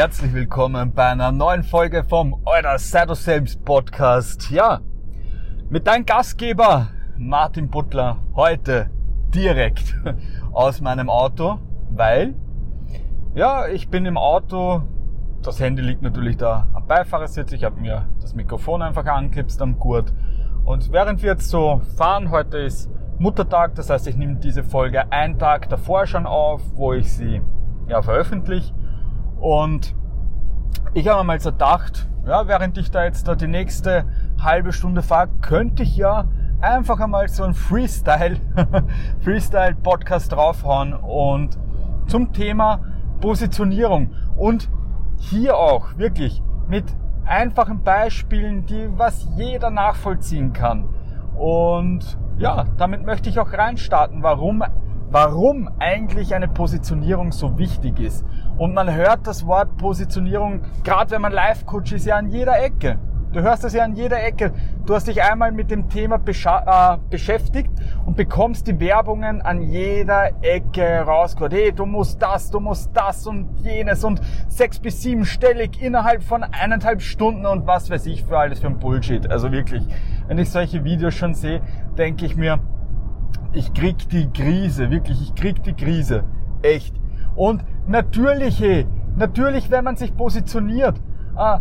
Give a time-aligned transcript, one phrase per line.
[0.00, 4.50] herzlich willkommen bei einer neuen Folge vom Euer Sei du selbst Podcast.
[4.50, 4.80] Ja,
[5.68, 6.88] mit deinem Gastgeber
[7.18, 8.88] Martin Butler heute
[9.34, 9.94] direkt
[10.52, 11.58] aus meinem Auto,
[11.90, 12.34] weil,
[13.34, 14.84] ja, ich bin im Auto,
[15.42, 19.78] das Handy liegt natürlich da am Beifahrersitz, ich habe mir das Mikrofon einfach angeklipst am
[19.78, 20.14] Gurt.
[20.64, 25.12] Und während wir jetzt so fahren, heute ist Muttertag, das heißt, ich nehme diese Folge
[25.12, 27.42] einen Tag davor schon auf, wo ich sie
[27.86, 28.72] ja, veröffentliche
[29.40, 29.94] und
[30.94, 34.04] ich habe mal so gedacht, ja, während ich da jetzt da die nächste
[34.40, 36.28] halbe Stunde fahre, könnte ich ja
[36.60, 38.36] einfach einmal so ein Freestyle,
[39.20, 41.58] Freestyle Podcast draufhauen und
[42.06, 42.80] zum Thema
[43.20, 44.68] Positionierung und
[45.16, 46.84] hier auch wirklich mit
[47.24, 50.88] einfachen Beispielen, die was jeder nachvollziehen kann.
[51.36, 54.62] Und ja, damit möchte ich auch reinstarten, warum
[55.10, 58.24] warum eigentlich eine Positionierung so wichtig ist.
[58.60, 62.98] Und man hört das Wort Positionierung, gerade wenn man Live-Coach ist, ja an jeder Ecke.
[63.32, 64.52] Du hörst das ja an jeder Ecke.
[64.84, 67.70] Du hast dich einmal mit dem Thema äh, beschäftigt
[68.04, 71.54] und bekommst die Werbungen an jeder Ecke rausgehört.
[71.54, 76.42] Hey, du musst das, du musst das und jenes und sechs bis siebenstellig innerhalb von
[76.42, 79.26] eineinhalb Stunden und was weiß ich für alles für ein Bullshit.
[79.30, 79.84] Also wirklich,
[80.26, 81.62] wenn ich solche Videos schon sehe,
[81.96, 82.58] denke ich mir,
[83.54, 86.24] ich krieg die Krise, wirklich, ich krieg die Krise.
[86.60, 86.99] Echt.
[87.40, 88.62] Und natürlich,
[89.16, 91.00] natürlich, wenn man sich positioniert,
[91.38, 91.58] äh,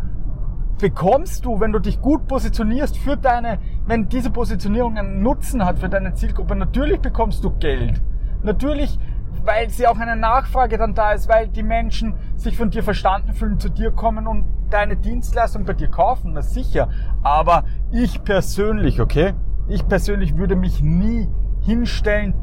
[0.78, 5.80] bekommst du, wenn du dich gut positionierst für deine, wenn diese Positionierung einen Nutzen hat
[5.80, 8.02] für deine Zielgruppe, natürlich bekommst du Geld.
[8.44, 9.00] Natürlich,
[9.46, 13.32] weil sie auch eine Nachfrage dann da ist, weil die Menschen sich von dir verstanden
[13.32, 16.90] fühlen, zu dir kommen und deine Dienstleistung bei dir kaufen, das sicher.
[17.24, 19.34] Aber ich persönlich, okay?
[19.70, 21.30] Ich persönlich würde mich nie
[21.62, 22.34] hinstellen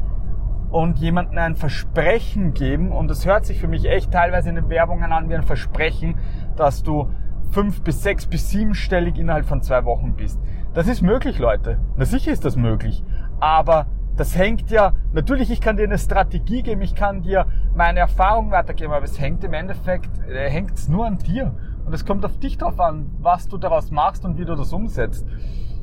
[0.69, 2.91] und jemandem ein Versprechen geben.
[2.91, 6.17] Und es hört sich für mich echt teilweise in den Werbungen an wie ein Versprechen,
[6.55, 7.09] dass du
[7.51, 10.39] fünf bis sechs bis siebenstellig innerhalb von zwei Wochen bist.
[10.73, 11.79] Das ist möglich, Leute.
[11.95, 13.03] Na sicher ist das möglich.
[13.39, 13.87] Aber
[14.17, 18.51] das hängt ja, natürlich, ich kann dir eine Strategie geben, ich kann dir meine Erfahrung
[18.51, 21.55] weitergeben, aber es hängt im Endeffekt, äh, hängt es nur an dir.
[21.85, 24.73] Und es kommt auf dich drauf an, was du daraus machst und wie du das
[24.73, 25.25] umsetzt.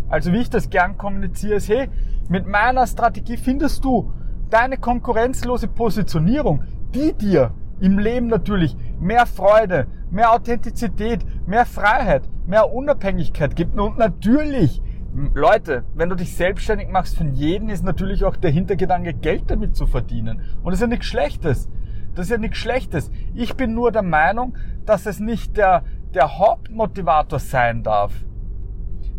[0.08, 1.88] Also wie ich das gern kommuniziere, ist, hey,
[2.28, 4.12] mit meiner Strategie findest du
[4.54, 6.62] deine konkurrenzlose Positionierung,
[6.94, 7.50] die dir
[7.80, 13.76] im Leben natürlich mehr Freude, mehr Authentizität, mehr Freiheit, mehr Unabhängigkeit gibt.
[13.76, 14.80] Und natürlich,
[15.34, 19.74] Leute, wenn du dich selbstständig machst, von jedem ist natürlich auch der Hintergedanke, Geld damit
[19.74, 20.40] zu verdienen.
[20.62, 21.68] Und das ist ja nichts Schlechtes.
[22.14, 23.10] Das ist ja nichts Schlechtes.
[23.34, 25.82] Ich bin nur der Meinung, dass es nicht der,
[26.14, 28.12] der Hauptmotivator sein darf.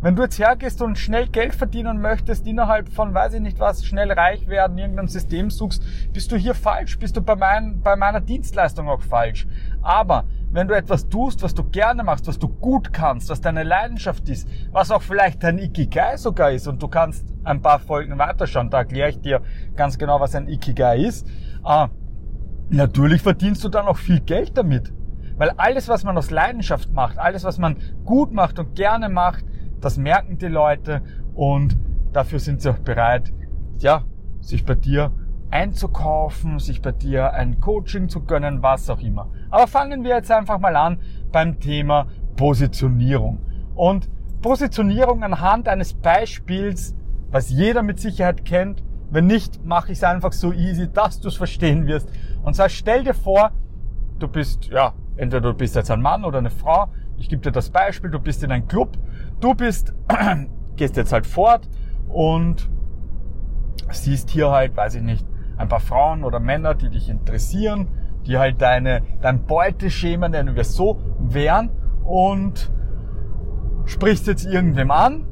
[0.05, 3.83] Wenn du jetzt hergehst und schnell Geld verdienen möchtest, innerhalb von, weiß ich nicht was,
[3.83, 5.83] schnell reich werden, irgendein System suchst,
[6.13, 9.47] bist du hier falsch, bist du bei, mein, bei meiner Dienstleistung auch falsch.
[9.81, 13.63] Aber wenn du etwas tust, was du gerne machst, was du gut kannst, was deine
[13.63, 18.15] Leidenschaft ist, was auch vielleicht dein Ikigai sogar ist und du kannst ein paar Folgen
[18.19, 19.41] weiterschauen, da erkläre ich dir
[19.75, 21.25] ganz genau, was ein Ikigai ist,
[21.65, 21.87] äh,
[22.69, 24.93] natürlich verdienst du dann auch viel Geld damit.
[25.37, 29.43] Weil alles, was man aus Leidenschaft macht, alles, was man gut macht und gerne macht,
[29.81, 31.01] das merken die Leute
[31.33, 31.77] und
[32.13, 33.33] dafür sind sie auch bereit,
[33.77, 34.03] ja,
[34.41, 35.11] sich bei dir
[35.51, 39.29] einzukaufen, sich bei dir ein Coaching zu gönnen, was auch immer.
[39.49, 40.99] Aber fangen wir jetzt einfach mal an
[41.31, 43.39] beim Thema Positionierung.
[43.75, 44.09] Und
[44.41, 46.95] Positionierung anhand eines Beispiels,
[47.31, 48.83] was jeder mit Sicherheit kennt.
[49.09, 52.09] Wenn nicht, mache ich es einfach so easy, dass du es verstehen wirst.
[52.43, 53.51] Und zwar stell dir vor,
[54.19, 56.87] du bist, ja, entweder du bist jetzt ein Mann oder eine Frau.
[57.17, 58.97] Ich gebe dir das Beispiel, du bist in einem Club
[59.45, 59.93] Du bist,
[60.75, 61.69] gehst jetzt halt fort
[62.07, 62.67] und
[63.91, 65.23] siehst hier halt, weiß ich nicht,
[65.55, 67.89] ein paar Frauen oder Männer, die dich interessieren,
[68.25, 71.69] die halt deine, dein Beuteschema, nennen wir so, wären
[72.03, 72.73] und
[73.85, 75.27] sprichst jetzt irgendwem an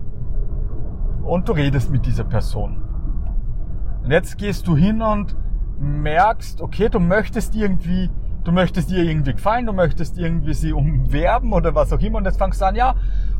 [1.23, 2.83] und du redest mit dieser Person.
[4.03, 5.35] Und jetzt gehst du hin und
[5.79, 8.11] merkst, okay, du möchtest irgendwie
[8.43, 12.25] du möchtest ihr irgendwie gefallen, du möchtest irgendwie sie umwerben oder was auch immer und
[12.25, 12.95] jetzt fangst du an, ja,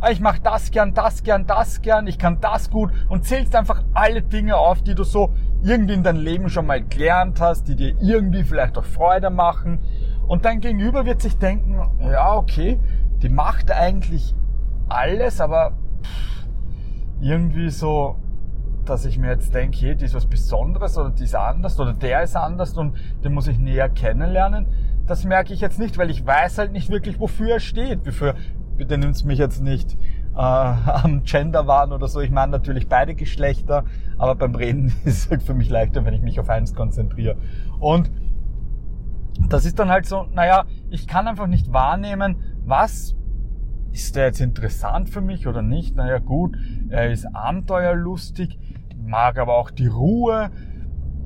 [0.09, 3.83] ich mache das gern, das gern, das gern, ich kann das gut und zählst einfach
[3.94, 7.75] alle Dinge auf, die du so irgendwie in deinem Leben schon mal gelernt hast, die
[7.75, 9.79] dir irgendwie vielleicht auch Freude machen
[10.27, 12.79] und dein Gegenüber wird sich denken, ja, okay,
[13.21, 14.33] die macht eigentlich
[14.88, 15.73] alles, aber
[17.19, 18.17] irgendwie so,
[18.85, 21.94] dass ich mir jetzt denke, hey, die ist was Besonderes oder die ist anders oder
[21.94, 24.67] der ist anders und den muss ich näher kennenlernen
[25.05, 28.05] das merke ich jetzt nicht, weil ich weiß halt nicht wirklich, wofür er steht.
[28.05, 28.35] Wofür,
[28.77, 29.97] bitte nimmst mich jetzt nicht
[30.35, 32.21] äh, am Gender waren oder so.
[32.21, 33.85] Ich meine natürlich beide Geschlechter,
[34.17, 37.38] aber beim Reden ist es halt für mich leichter, wenn ich mich auf eins konzentriere.
[37.79, 38.11] Und
[39.50, 43.15] das ist dann halt so, naja, ich kann einfach nicht wahrnehmen, was
[43.91, 45.95] ist der jetzt interessant für mich oder nicht?
[45.95, 46.57] Naja gut,
[46.89, 48.59] er ist abenteuerlustig,
[48.97, 50.50] mag aber auch die Ruhe,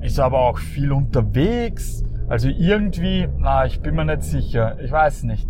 [0.00, 2.04] ist aber auch viel unterwegs.
[2.28, 5.48] Also irgendwie, na, ich bin mir nicht sicher, ich weiß nicht.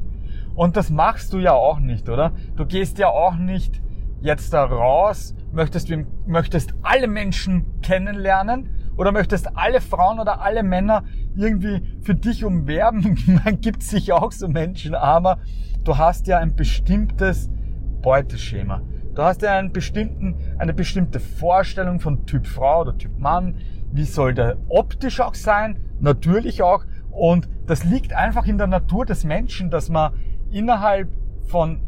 [0.54, 2.32] Und das machst du ja auch nicht, oder?
[2.56, 3.82] Du gehst ja auch nicht
[4.20, 5.88] jetzt da raus, möchtest,
[6.26, 11.04] möchtest alle Menschen kennenlernen oder möchtest alle Frauen oder alle Männer
[11.36, 13.19] irgendwie für dich umwerben.
[13.44, 15.38] Man gibt sich auch so Menschen, aber
[15.84, 17.50] du hast ja ein bestimmtes
[18.02, 18.82] Beuteschema.
[19.14, 23.56] Du hast ja einen bestimmten, eine bestimmte Vorstellung von Typ Frau oder Typ Mann.
[23.90, 25.88] Wie soll der optisch auch sein?
[26.00, 26.85] Natürlich auch.
[27.11, 30.12] Und das liegt einfach in der Natur des Menschen, dass man
[30.50, 31.09] innerhalb
[31.47, 31.81] von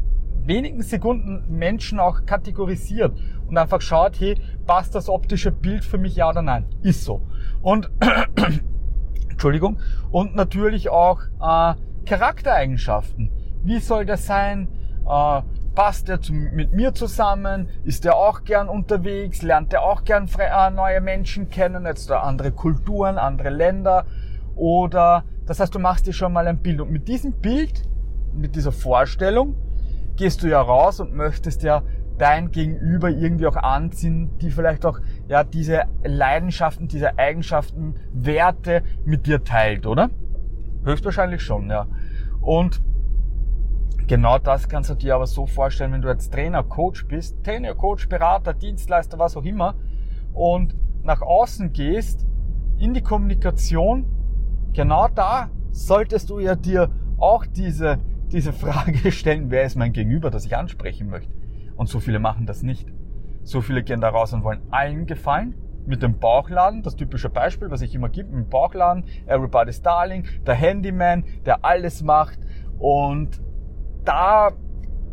[0.45, 3.17] wenigen Sekunden Menschen auch kategorisiert
[3.47, 4.37] und einfach schaut, hey,
[4.67, 6.67] passt das optische Bild für mich ja oder nein?
[6.83, 7.27] Ist so.
[7.63, 7.91] Und
[9.31, 9.79] Entschuldigung.
[10.11, 11.75] Und natürlich auch äh,
[12.07, 13.31] Charaktereigenschaften.
[13.63, 14.69] Wie soll das sein?
[15.09, 15.43] Äh,
[15.75, 17.69] passt er zu, mit mir zusammen?
[17.85, 19.43] Ist er auch gern unterwegs?
[19.43, 21.87] Lernt er auch gern äh, neue Menschen kennen?
[21.87, 24.07] Jetzt andere Kulturen, andere Länder?
[24.57, 26.81] Oder, das heißt, du machst dir schon mal ein Bild.
[26.81, 27.83] Und mit diesem Bild,
[28.35, 29.55] mit dieser Vorstellung,
[30.17, 31.83] gehst du ja raus und möchtest ja
[32.19, 39.27] dein Gegenüber irgendwie auch anziehen, die vielleicht auch ja diese Leidenschaften, diese Eigenschaften, Werte mit
[39.27, 40.11] dir teilt, oder?
[40.85, 41.87] Höchstwahrscheinlich schon, ja.
[42.43, 42.83] Und
[44.11, 47.77] genau das kannst du dir aber so vorstellen, wenn du jetzt Trainer, Coach bist, Trainer,
[47.77, 49.77] Coach, Berater, Dienstleister, was auch immer,
[50.33, 50.75] und
[51.05, 52.27] nach außen gehst,
[52.77, 54.07] in die Kommunikation,
[54.73, 57.99] genau da solltest du ja dir auch diese
[58.33, 61.33] diese Frage stellen, wer ist mein Gegenüber, das ich ansprechen möchte.
[61.77, 62.89] Und so viele machen das nicht.
[63.45, 65.55] So viele gehen da raus und wollen allen gefallen.
[65.87, 70.25] Mit dem Bauchladen, das typische Beispiel, was ich immer gebe, mit dem Bauchladen, Everybody's Darling,
[70.47, 72.39] der Handyman, der alles macht.
[72.79, 73.41] Und
[74.11, 74.51] da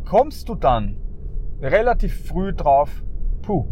[0.04, 0.96] kommst du dann
[1.62, 3.04] relativ früh drauf,
[3.42, 3.68] puh,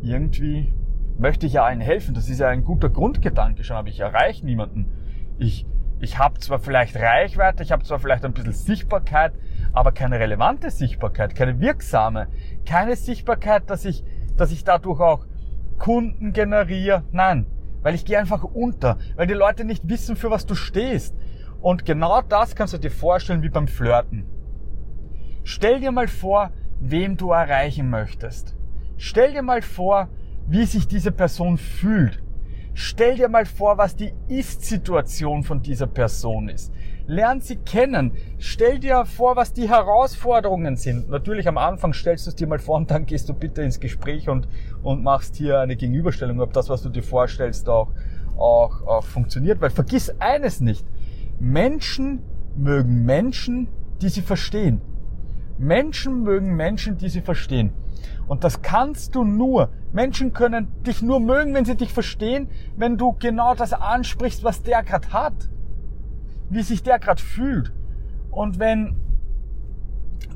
[0.00, 0.72] irgendwie
[1.18, 2.14] möchte ich ja allen helfen.
[2.14, 4.90] Das ist ja ein guter Grundgedanke schon, aber ich erreiche niemanden.
[5.38, 5.66] Ich
[6.00, 9.34] ich habe zwar vielleicht Reichweite, ich habe zwar vielleicht ein bisschen Sichtbarkeit,
[9.72, 12.26] aber keine relevante Sichtbarkeit, keine wirksame,
[12.66, 14.02] keine Sichtbarkeit, dass ich,
[14.36, 15.26] dass ich dadurch auch
[15.78, 17.04] Kunden generiere.
[17.12, 17.46] Nein,
[17.82, 21.14] weil ich gehe einfach unter, weil die Leute nicht wissen, für was du stehst.
[21.62, 24.26] Und genau das kannst du dir vorstellen wie beim Flirten.
[25.44, 26.50] Stell dir mal vor,
[26.80, 28.56] wem du erreichen möchtest.
[28.96, 30.08] Stell dir mal vor,
[30.48, 32.22] wie sich diese Person fühlt.
[32.74, 36.72] Stell dir mal vor, was die Ist-Situation von dieser Person ist.
[37.06, 38.12] Lern sie kennen.
[38.38, 41.10] Stell dir vor, was die Herausforderungen sind.
[41.10, 43.78] Natürlich am Anfang stellst du es dir mal vor und dann gehst du bitte ins
[43.78, 44.48] Gespräch und,
[44.82, 47.88] und machst hier eine Gegenüberstellung, ob das, was du dir vorstellst, auch,
[48.36, 49.60] auch, auch funktioniert.
[49.60, 50.86] Weil vergiss eines nicht.
[51.42, 52.20] Menschen
[52.54, 53.66] mögen Menschen,
[54.00, 54.80] die sie verstehen.
[55.58, 57.72] Menschen mögen Menschen, die sie verstehen.
[58.28, 59.70] Und das kannst du nur.
[59.92, 64.62] Menschen können dich nur mögen, wenn sie dich verstehen, wenn du genau das ansprichst, was
[64.62, 65.50] der gerade hat.
[66.48, 67.72] Wie sich der gerade fühlt.
[68.30, 68.94] Und wenn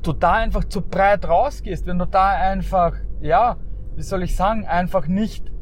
[0.03, 3.59] du da einfach zu breit rausgehst, wenn du da einfach, ja,
[3.95, 5.53] wie soll ich sagen, einfach nicht,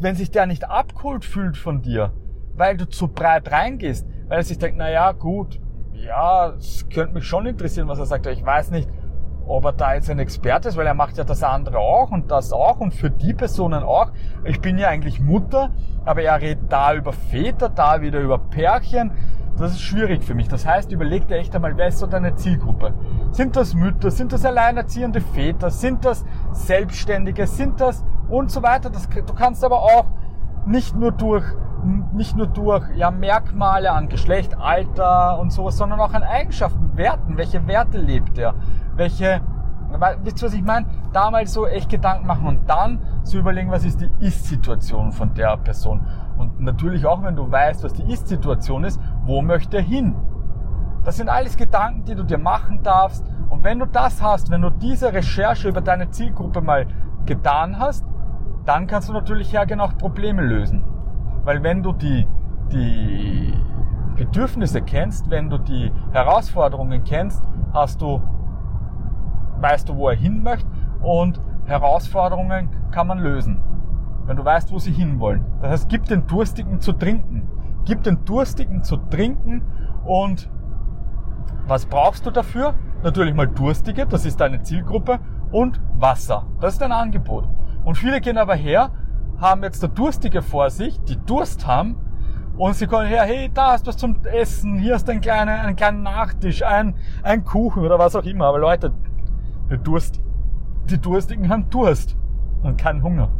[0.00, 2.12] wenn sich der nicht abgeholt fühlt von dir,
[2.56, 5.60] weil du zu breit reingehst, weil er sich denkt, na ja, gut,
[5.92, 8.88] ja, es könnte mich schon interessieren, was er sagt, ich weiß nicht,
[9.46, 12.30] ob er da jetzt ein Experte ist, weil er macht ja das andere auch und
[12.30, 14.10] das auch und für die Personen auch.
[14.44, 15.70] Ich bin ja eigentlich Mutter,
[16.04, 19.12] aber er redet da über Väter, da wieder über Pärchen.
[19.56, 20.48] Das ist schwierig für mich.
[20.48, 22.92] Das heißt, überleg dir echt einmal, wer ist so deine Zielgruppe?
[23.30, 24.10] Sind das Mütter?
[24.10, 25.70] Sind das alleinerziehende Väter?
[25.70, 27.46] Sind das Selbstständige?
[27.46, 28.90] Sind das und so weiter?
[28.90, 30.06] Das, du kannst aber auch
[30.66, 31.44] nicht nur durch
[31.86, 37.36] nicht nur durch ja, Merkmale an Geschlecht, Alter und sowas, sondern auch an Eigenschaften, Werten.
[37.36, 38.54] Welche Werte lebt er?
[38.94, 39.40] Welche,
[40.22, 40.86] wisst ihr, was ich meine?
[41.12, 45.34] Da mal so echt Gedanken machen und dann zu überlegen, was ist die Ist-Situation von
[45.34, 46.06] der Person.
[46.36, 50.14] Und natürlich auch, wenn du weißt, was die Ist-Situation ist, wo möchte er hin?
[51.04, 53.24] Das sind alles Gedanken, die du dir machen darfst.
[53.48, 56.86] Und wenn du das hast, wenn du diese Recherche über deine Zielgruppe mal
[57.24, 58.04] getan hast,
[58.64, 60.84] dann kannst du natürlich hergehen auch Probleme lösen.
[61.46, 62.26] Weil wenn du die,
[62.72, 63.54] die
[64.16, 67.40] Bedürfnisse kennst, wenn du die Herausforderungen kennst,
[67.72, 68.20] hast du,
[69.60, 70.68] weißt du, wo er hin möchte
[71.00, 73.62] und Herausforderungen kann man lösen.
[74.24, 75.44] Wenn du weißt, wo sie hinwollen.
[75.62, 77.48] Das heißt, gib den Durstigen zu trinken.
[77.84, 79.62] Gib den Durstigen zu trinken
[80.04, 80.50] und
[81.68, 82.74] was brauchst du dafür?
[83.04, 85.20] Natürlich mal Durstige, das ist deine Zielgruppe
[85.52, 86.44] und Wasser.
[86.60, 87.44] Das ist dein Angebot.
[87.84, 88.90] Und viele gehen aber her
[89.38, 91.96] haben jetzt der Durstige vor sich, die Durst haben
[92.56, 95.60] Und sie kommen her, hey, da hast du was zum Essen, hier ist ein kleiner,
[95.60, 98.46] ein kleiner Nachtisch, ein, ein Kuchen oder was auch immer.
[98.46, 98.92] Aber Leute,
[99.68, 100.22] der Durst,
[100.88, 102.16] die Durstigen haben Durst
[102.62, 103.30] und keinen Hunger.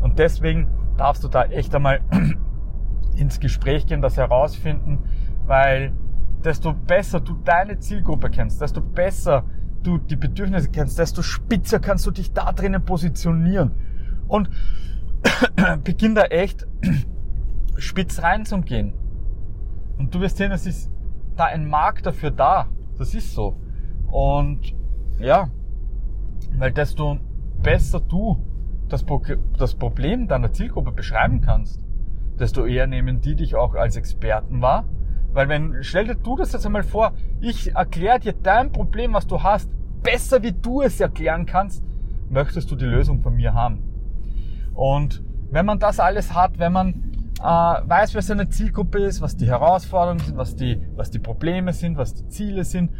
[0.00, 0.66] Und deswegen
[0.96, 2.00] darfst du da echt einmal
[3.16, 5.04] ins Gespräch gehen, das herausfinden,
[5.46, 5.92] weil
[6.44, 9.44] desto besser du deine Zielgruppe kennst, desto besser
[9.84, 13.70] du die Bedürfnisse kennst, desto spitzer kannst du dich da drinnen positionieren.
[14.26, 14.50] Und
[15.84, 16.66] beginn da echt
[17.76, 18.92] spitz reinzugehen.
[19.98, 20.90] Und du wirst sehen, es ist
[21.36, 22.68] da ein Markt dafür da.
[22.98, 23.56] Das ist so.
[24.10, 24.74] Und
[25.18, 25.48] ja,
[26.56, 27.18] weil desto
[27.62, 28.42] besser du
[28.88, 29.22] das, Pro
[29.58, 31.84] das Problem deiner Zielgruppe beschreiben kannst,
[32.38, 34.84] desto eher nehmen die dich auch als Experten wahr.
[35.32, 39.26] Weil wenn, stell dir du das jetzt einmal vor, ich erkläre dir dein Problem, was
[39.26, 39.70] du hast,
[40.02, 41.84] besser wie du es erklären kannst,
[42.30, 43.82] möchtest du die Lösung von mir haben.
[44.78, 46.94] Und wenn man das alles hat, wenn man
[47.40, 51.72] äh, weiß, wer seine Zielgruppe ist, was die Herausforderungen sind, was die, was die Probleme
[51.72, 52.92] sind, was die Ziele sind,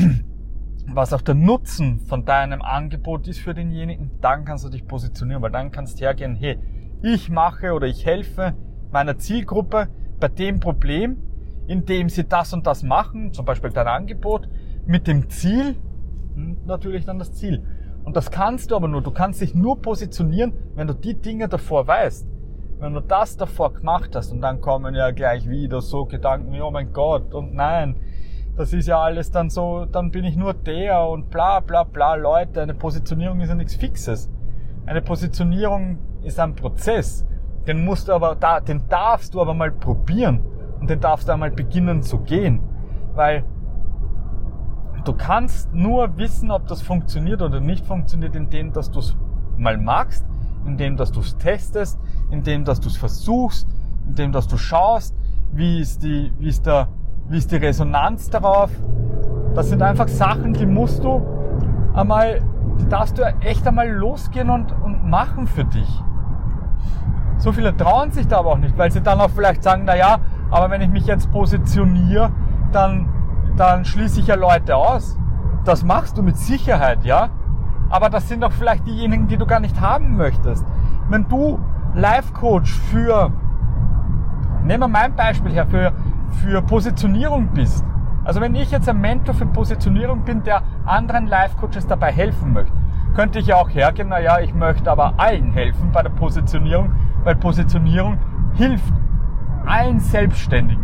[0.86, 5.42] was auch der Nutzen von deinem Angebot ist für denjenigen, dann kannst du dich positionieren,
[5.42, 6.58] weil dann kannst du hergehen, hey,
[7.02, 8.54] ich mache oder ich helfe
[8.90, 11.18] meiner Zielgruppe bei dem Problem,
[11.66, 14.48] indem sie das und das machen, zum Beispiel dein Angebot,
[14.86, 15.76] mit dem Ziel,
[16.34, 17.62] hm, natürlich dann das Ziel.
[18.04, 21.48] Und das kannst du aber nur, du kannst dich nur positionieren, wenn du die Dinge
[21.48, 22.26] davor weißt.
[22.78, 26.70] Wenn du das davor gemacht hast und dann kommen ja gleich wieder so Gedanken, oh
[26.70, 27.96] mein Gott und nein,
[28.56, 32.14] das ist ja alles dann so, dann bin ich nur der und bla bla bla.
[32.14, 34.30] Leute, eine Positionierung ist ja nichts Fixes.
[34.86, 37.26] Eine Positionierung ist ein Prozess.
[37.66, 40.40] Den musst du aber, den darfst du aber mal probieren
[40.78, 42.60] und den darfst du einmal beginnen zu gehen.
[43.14, 43.44] Weil
[45.04, 49.16] du kannst nur wissen, ob das funktioniert oder nicht funktioniert, indem dass du es
[49.56, 50.24] mal magst,
[50.66, 51.98] indem dass du es testest,
[52.30, 53.68] indem dass du es versuchst,
[54.06, 55.14] indem dass du schaust,
[55.52, 56.88] wie ist die, wie ist der,
[57.28, 58.70] wie ist die Resonanz darauf.
[59.54, 61.22] Das sind einfach Sachen, die musst du
[61.94, 62.40] einmal,
[62.80, 66.02] die darfst du echt einmal losgehen und, und machen für dich.
[67.38, 69.96] So viele trauen sich da aber auch nicht, weil sie dann auch vielleicht sagen, na
[69.96, 70.18] ja,
[70.50, 72.30] aber wenn ich mich jetzt positioniere,
[72.72, 73.08] dann,
[73.56, 75.18] dann schließe ich ja Leute aus.
[75.64, 77.30] Das machst du mit Sicherheit, ja.
[77.88, 80.66] Aber das sind doch vielleicht diejenigen, die du gar nicht haben möchtest.
[81.08, 81.58] Wenn du
[81.94, 83.30] Life Coach für,
[84.64, 85.92] nehmen wir mein Beispiel her, für,
[86.42, 87.84] für Positionierung bist.
[88.24, 92.52] Also wenn ich jetzt ein Mentor für Positionierung bin, der anderen Life Coaches dabei helfen
[92.52, 92.72] möchte,
[93.14, 96.90] könnte ich ja auch hergehen, naja, ich möchte aber allen helfen bei der Positionierung,
[97.22, 98.18] weil Positionierung
[98.54, 98.92] hilft
[99.66, 100.83] allen Selbstständigen.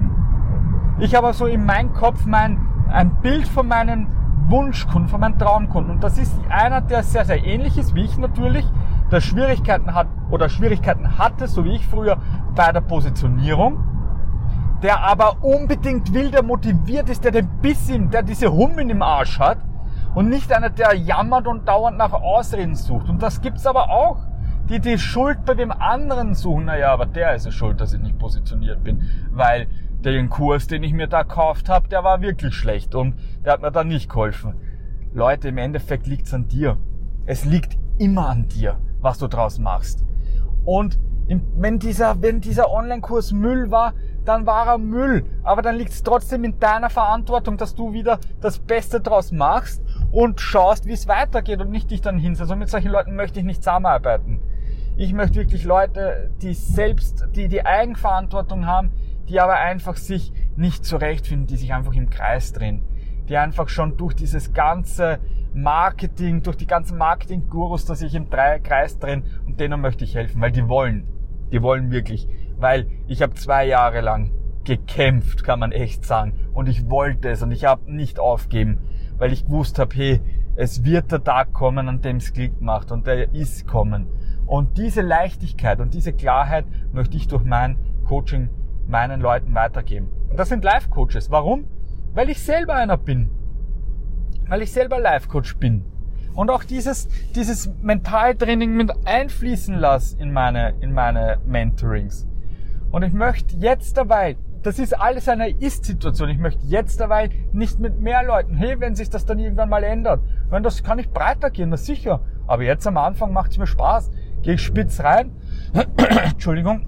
[1.01, 2.59] Ich habe so in meinem Kopf mein,
[2.91, 4.07] ein Bild von meinen
[4.49, 5.95] Wunschkunden, von meinen Traumkunden.
[5.95, 8.67] Und das ist einer, der sehr, sehr ähnlich ist wie ich natürlich,
[9.11, 12.19] der Schwierigkeiten hat oder Schwierigkeiten hatte, so wie ich früher,
[12.55, 13.83] bei der Positionierung,
[14.83, 19.39] der aber unbedingt will, der motiviert ist, der den bisschen, der diese Hummeln im Arsch
[19.39, 19.59] hat
[20.15, 23.09] und nicht einer, der jammert und dauernd nach Ausreden sucht.
[23.09, 24.19] Und das gibt's aber auch
[24.71, 26.67] die die Schuld bei dem anderen suchen.
[26.67, 29.67] Naja, aber der ist es schuld, dass ich nicht positioniert bin, weil
[30.05, 33.15] den Kurs, den ich mir da gekauft habe, der war wirklich schlecht und
[33.45, 34.55] der hat mir dann nicht geholfen.
[35.13, 36.77] Leute, im Endeffekt liegt's an dir.
[37.27, 40.05] Es liegt immer an dir, was du draus machst.
[40.65, 40.99] Und
[41.57, 45.25] wenn dieser, wenn dieser Online-Kurs Müll war, dann war er Müll.
[45.43, 49.83] Aber dann liegt es trotzdem in deiner Verantwortung, dass du wieder das Beste draus machst
[50.11, 52.51] und schaust, wie es weitergeht und nicht dich dann hinsetzt.
[52.51, 54.41] Also mit solchen Leuten möchte ich nicht zusammenarbeiten.
[54.97, 58.91] Ich möchte wirklich Leute, die selbst, die die Eigenverantwortung haben,
[59.31, 62.83] die aber einfach sich nicht zurechtfinden, die sich einfach im Kreis drehen,
[63.29, 65.21] die einfach schon durch dieses ganze
[65.55, 70.41] Marketing, durch die ganzen Marketing-Gurus, dass ich im Kreis drehen und denen möchte ich helfen,
[70.41, 71.07] weil die wollen,
[71.53, 74.33] die wollen wirklich, weil ich habe zwei Jahre lang
[74.65, 78.79] gekämpft, kann man echt sagen, und ich wollte es und ich habe nicht aufgeben,
[79.17, 80.21] weil ich gewusst habe, hey,
[80.57, 84.09] es wird der Tag kommen, an dem es Klick macht und der ist kommen.
[84.47, 88.49] Und diese Leichtigkeit und diese Klarheit möchte ich durch mein Coaching
[88.91, 90.09] meinen Leuten weitergeben.
[90.31, 91.31] Und das sind Life-Coaches.
[91.31, 91.65] Warum?
[92.15, 93.31] Weil ich selber einer bin.
[94.49, 95.85] Weil ich selber Life-Coach bin.
[96.35, 102.27] Und auch dieses, dieses Mentaltraining mit einfließen lasse in meine, in meine Mentorings.
[102.91, 106.29] Und ich möchte jetzt dabei, das ist alles eine Ist-Situation.
[106.29, 108.57] Ich möchte jetzt dabei nicht mit mehr Leuten.
[108.57, 110.21] Hey, wenn sich das dann irgendwann mal ändert.
[110.51, 112.21] Wenn das kann ich breiter gehen, das sicher.
[112.47, 114.11] Aber jetzt am Anfang macht es mir Spaß
[114.43, 115.33] gehe ich spitz rein,
[116.25, 116.87] Entschuldigung,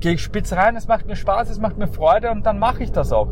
[0.00, 2.82] gehe ich spitz rein, es macht mir Spaß, es macht mir Freude und dann mache
[2.82, 3.28] ich das auch.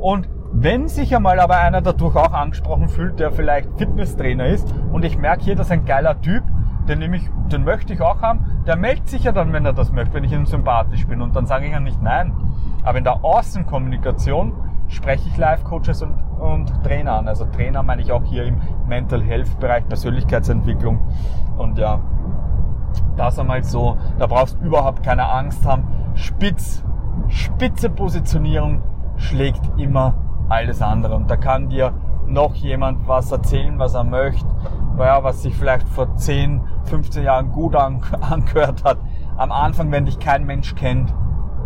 [0.00, 5.04] Und wenn sich einmal aber einer dadurch auch angesprochen fühlt, der vielleicht Fitnesstrainer ist und
[5.04, 6.44] ich merke hier, das ist ein geiler Typ,
[6.88, 9.72] den, nehme ich, den möchte ich auch haben, der meldet sich ja dann, wenn er
[9.72, 11.22] das möchte, wenn ich ihm sympathisch bin.
[11.22, 12.32] Und dann sage ich ja nicht nein.
[12.82, 14.52] Aber in der Außenkommunikation
[14.88, 17.28] spreche ich Life-Coaches und, und Trainer an.
[17.28, 21.00] Also Trainer meine ich auch hier im Mental Health-Bereich, Persönlichkeitsentwicklung.
[21.56, 22.00] Und ja,
[23.16, 25.86] das einmal so, da brauchst du überhaupt keine Angst haben.
[26.14, 26.84] Spitz,
[27.28, 28.82] spitze Positionierung
[29.16, 30.14] schlägt immer
[30.48, 31.14] alles andere.
[31.14, 31.92] Und da kann dir
[32.26, 34.46] noch jemand was erzählen, was er möchte,
[34.96, 37.74] was sich vielleicht vor 10, 15 Jahren gut
[38.20, 38.98] angehört hat.
[39.36, 41.12] Am Anfang, wenn dich kein Mensch kennt,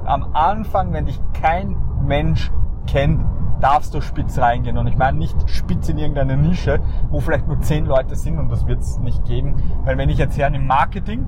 [0.05, 2.51] am Anfang, wenn dich kein Mensch
[2.87, 3.25] kennt,
[3.61, 4.79] darfst du spitz reingehen.
[4.79, 8.51] Und ich meine nicht spitz in irgendeine Nische, wo vielleicht nur 10 Leute sind und
[8.51, 9.57] das wird es nicht geben.
[9.85, 11.27] Weil wenn ich jetzt her im Marketing,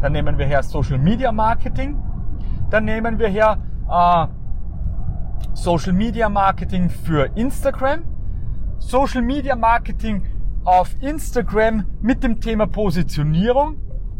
[0.00, 1.96] dann nehmen wir her Social Media Marketing,
[2.70, 3.58] dann nehmen wir her
[3.90, 4.26] äh,
[5.54, 8.02] Social Media Marketing für Instagram,
[8.78, 10.24] Social Media Marketing
[10.64, 13.76] auf Instagram mit dem Thema Positionierung.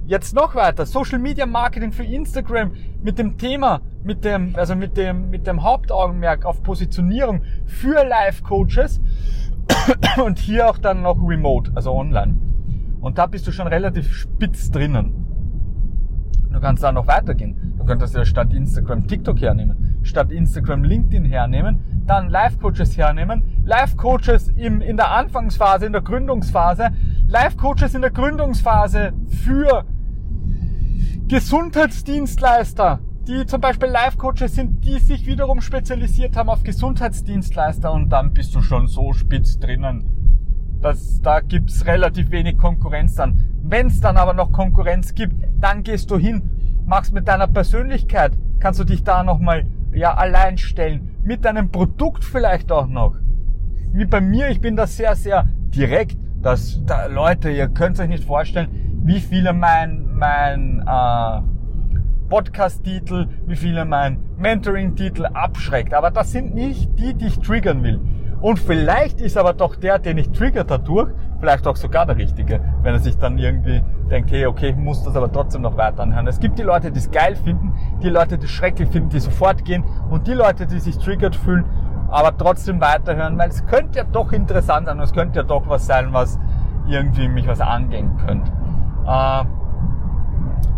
[0.09, 2.73] Jetzt noch weiter, Social Media Marketing für Instagram
[3.03, 8.43] mit dem Thema, mit dem, also mit dem, mit dem Hauptaugenmerk auf Positionierung für Live
[8.43, 9.03] Coaches
[10.25, 12.37] und hier auch dann noch Remote, also online.
[13.03, 15.27] Und da bist du schon relativ spitz drinnen.
[16.51, 17.75] Du kannst da noch weitergehen.
[17.77, 24.49] Du könntest ja statt Instagram TikTok hernehmen, statt Instagram LinkedIn hernehmen, dann Live-Coaches hernehmen, Live-Coaches
[24.57, 26.93] im, in der Anfangsphase, in der Gründungsphase,
[27.27, 29.13] Live-Coaches in der Gründungsphase
[29.45, 29.85] für
[31.29, 38.33] Gesundheitsdienstleister, die zum Beispiel Live-Coaches sind, die sich wiederum spezialisiert haben auf Gesundheitsdienstleister und dann
[38.33, 40.05] bist du schon so spitz drinnen.
[40.81, 43.45] Das, da gibt's relativ wenig Konkurrenz dann.
[43.63, 46.49] Wenn es dann aber noch Konkurrenz gibt, dann gehst du hin,
[46.87, 51.15] machst mit deiner Persönlichkeit, kannst du dich da nochmal ja, allein stellen.
[51.23, 53.17] Mit deinem Produkt vielleicht auch noch.
[53.93, 56.17] Wie bei mir, ich bin da sehr, sehr direkt.
[56.41, 61.41] dass da, Leute, ihr könnt euch nicht vorstellen, wie viele mein, mein äh,
[62.29, 65.95] Podcast-Titel, wie viele mein Mentoring-Titel abschreckt.
[65.95, 68.01] Aber das sind nicht die, die ich triggern will.
[68.41, 72.61] Und vielleicht ist aber doch der, den ich trigger dadurch, vielleicht auch sogar der Richtige,
[72.83, 76.03] wenn er sich dann irgendwie denkt, hey, okay, ich muss das aber trotzdem noch weiter
[76.03, 76.27] anhören.
[76.29, 79.21] Es gibt die Leute, die es geil finden, die Leute, die es schrecklich finden, die
[79.21, 81.65] sofort gehen und die Leute, die sich triggert fühlen,
[82.11, 85.69] aber trotzdem weiterhören, weil es könnte ja doch interessant sein und es könnte ja doch
[85.69, 86.39] was sein, was
[86.89, 88.53] irgendwie mich was angehen könnte.
[89.09, 89.45] Äh,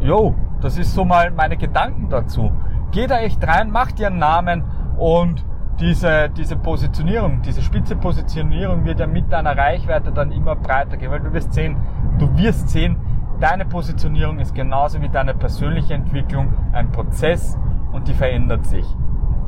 [0.01, 2.53] jo, das ist so mal meine Gedanken dazu.
[2.93, 4.65] Geh da echt rein, mach dir einen Namen
[4.97, 5.45] und
[5.81, 11.11] diese, diese Positionierung, diese spitze Positionierung wird ja mit deiner Reichweite dann immer breiter gehen,
[11.11, 11.77] weil du wirst sehen,
[12.19, 12.97] du wirst sehen,
[13.41, 17.59] deine Positionierung ist genauso wie deine persönliche Entwicklung ein Prozess
[17.93, 18.87] und die verändert sich.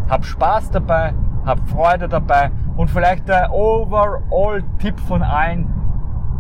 [0.08, 1.12] Hab Spaß dabei,
[1.44, 5.68] hab Freude dabei und vielleicht der Overall-Tipp von allen,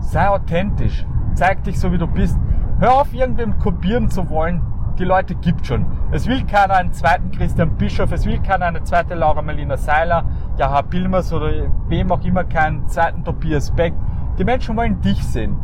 [0.00, 2.38] sei authentisch, zeig dich so wie du bist.
[2.78, 4.62] Hör auf, irgendwem kopieren zu wollen,
[4.98, 5.86] die Leute gibt schon.
[6.10, 10.24] Es will keiner einen zweiten Christian Bischof, es will keiner eine zweite Laura Melina Seiler,
[10.58, 11.50] Jaha Bilmers oder
[11.88, 13.94] wem auch immer keinen zweiten Tobias Beck.
[14.38, 15.56] Die Menschen wollen dich sehen.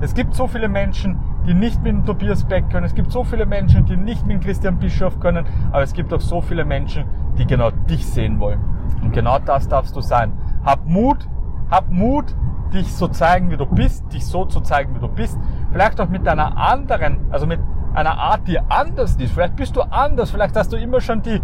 [0.00, 2.86] Es gibt so viele Menschen, die nicht mit dem Tobias Beck können.
[2.86, 5.46] Es gibt so viele Menschen, die nicht mit dem Christian Bischof können.
[5.70, 7.04] Aber es gibt auch so viele Menschen,
[7.38, 8.60] die genau dich sehen wollen.
[9.02, 10.32] Und genau das darfst du sein.
[10.64, 11.28] Hab Mut,
[11.72, 12.36] hab Mut,
[12.74, 15.38] dich so zeigen, wie du bist, dich so zu zeigen, wie du bist.
[15.72, 17.60] Vielleicht auch mit deiner anderen, also mit
[17.94, 19.32] einer Art, die anders ist.
[19.32, 21.40] Vielleicht bist du anders, vielleicht hast du immer schon die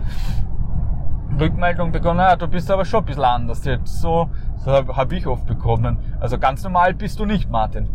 [1.40, 4.00] Rückmeldung bekommen, naja, du bist aber schon ein bisschen anders jetzt.
[4.00, 5.96] So, so habe hab ich oft bekommen.
[6.20, 7.88] Also ganz normal bist du nicht, Martin.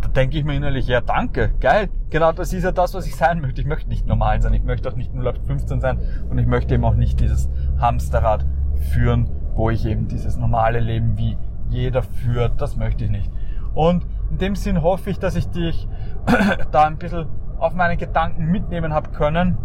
[0.00, 1.88] Da denke ich mir innerlich, ja danke, geil.
[2.08, 3.60] Genau das ist ja das, was ich sein möchte.
[3.60, 5.98] Ich möchte nicht normal sein, ich möchte auch nicht 0815 sein
[6.30, 7.48] und ich möchte eben auch nicht dieses
[7.78, 8.46] Hamsterrad
[8.92, 11.36] führen, wo ich eben dieses normale Leben wie
[11.70, 12.60] jeder führt.
[12.60, 13.30] Das möchte ich nicht.
[13.74, 15.88] Und in dem Sinn hoffe ich, dass ich dich
[16.72, 17.26] da ein bisschen
[17.58, 19.58] auf meine Gedanken mitnehmen habe können.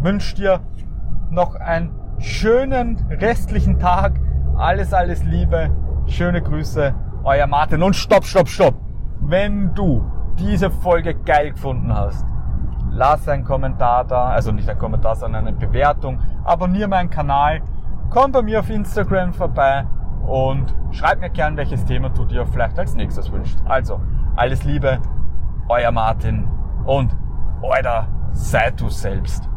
[0.00, 0.60] Wünsche dir
[1.30, 4.20] noch einen schönen restlichen Tag.
[4.56, 5.70] Alles, alles Liebe.
[6.06, 6.94] Schöne Grüße.
[7.24, 7.82] Euer Martin.
[7.82, 8.74] Und stopp, stopp, stopp.
[9.20, 10.04] Wenn du
[10.38, 12.24] diese Folge geil gefunden hast,
[12.90, 14.26] lass einen Kommentar da.
[14.28, 16.20] Also nicht ein Kommentar, sondern eine Bewertung.
[16.44, 17.60] Abonniere meinen Kanal.
[18.08, 19.86] Komm bei mir auf Instagram vorbei
[20.26, 23.60] und schreib mir gern, welches Thema du dir vielleicht als nächstes wünschst.
[23.64, 24.00] Also,
[24.36, 25.00] alles Liebe,
[25.68, 26.48] euer Martin
[26.84, 27.16] und
[27.62, 29.48] Alter, sei du selbst.